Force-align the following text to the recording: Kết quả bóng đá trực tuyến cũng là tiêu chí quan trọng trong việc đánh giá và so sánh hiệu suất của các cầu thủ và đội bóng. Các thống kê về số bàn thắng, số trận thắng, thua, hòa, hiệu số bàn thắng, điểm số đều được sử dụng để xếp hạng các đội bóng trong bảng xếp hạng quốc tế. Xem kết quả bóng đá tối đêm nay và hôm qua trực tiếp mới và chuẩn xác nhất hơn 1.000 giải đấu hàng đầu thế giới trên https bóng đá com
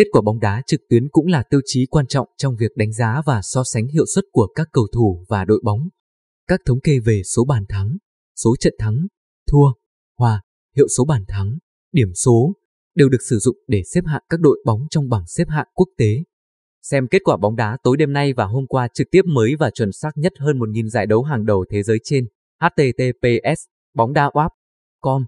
Kết 0.00 0.06
quả 0.12 0.22
bóng 0.22 0.40
đá 0.40 0.62
trực 0.66 0.80
tuyến 0.88 1.08
cũng 1.08 1.26
là 1.26 1.42
tiêu 1.50 1.60
chí 1.64 1.86
quan 1.86 2.06
trọng 2.06 2.28
trong 2.36 2.56
việc 2.56 2.76
đánh 2.76 2.92
giá 2.92 3.22
và 3.26 3.40
so 3.42 3.62
sánh 3.64 3.86
hiệu 3.86 4.04
suất 4.14 4.24
của 4.32 4.46
các 4.54 4.68
cầu 4.72 4.86
thủ 4.92 5.24
và 5.28 5.44
đội 5.44 5.60
bóng. 5.64 5.88
Các 6.46 6.60
thống 6.66 6.80
kê 6.80 6.98
về 6.98 7.22
số 7.34 7.44
bàn 7.44 7.64
thắng, 7.68 7.96
số 8.44 8.56
trận 8.60 8.74
thắng, 8.78 9.06
thua, 9.50 9.72
hòa, 10.18 10.42
hiệu 10.76 10.86
số 10.98 11.04
bàn 11.04 11.24
thắng, 11.28 11.58
điểm 11.92 12.14
số 12.14 12.52
đều 12.94 13.08
được 13.08 13.18
sử 13.28 13.38
dụng 13.38 13.56
để 13.66 13.82
xếp 13.94 14.00
hạng 14.06 14.22
các 14.28 14.40
đội 14.40 14.62
bóng 14.66 14.80
trong 14.90 15.08
bảng 15.08 15.26
xếp 15.26 15.44
hạng 15.48 15.68
quốc 15.74 15.88
tế. 15.98 16.14
Xem 16.82 17.08
kết 17.10 17.22
quả 17.24 17.36
bóng 17.36 17.56
đá 17.56 17.78
tối 17.82 17.96
đêm 17.96 18.12
nay 18.12 18.32
và 18.32 18.44
hôm 18.44 18.66
qua 18.66 18.88
trực 18.94 19.06
tiếp 19.10 19.22
mới 19.24 19.54
và 19.58 19.70
chuẩn 19.70 19.92
xác 19.92 20.10
nhất 20.14 20.32
hơn 20.38 20.58
1.000 20.58 20.88
giải 20.88 21.06
đấu 21.06 21.22
hàng 21.22 21.44
đầu 21.44 21.64
thế 21.70 21.82
giới 21.82 21.98
trên 22.04 22.24
https 22.60 23.60
bóng 23.94 24.12
đá 24.12 24.30
com 25.00 25.24